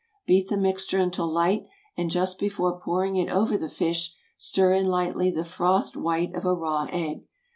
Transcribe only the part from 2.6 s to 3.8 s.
pouring it over the